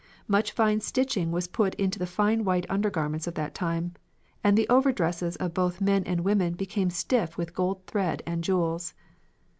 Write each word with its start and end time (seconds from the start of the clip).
"Much 0.27 0.51
fine 0.51 0.79
stitching 0.81 1.29
was 1.29 1.45
put 1.47 1.75
into 1.75 1.99
the 1.99 2.07
fine 2.07 2.43
white 2.43 2.65
undergarments 2.71 3.27
of 3.27 3.35
that 3.35 3.53
time, 3.53 3.93
and 4.43 4.57
the 4.57 4.65
overdresses 4.67 5.37
of 5.37 5.53
both 5.53 5.79
men 5.79 6.03
and 6.05 6.21
women 6.21 6.55
became 6.55 6.89
stiff 6.89 7.37
with 7.37 7.53
gold 7.53 7.85
thread 7.85 8.23
and 8.25 8.43
jewels. 8.43 8.95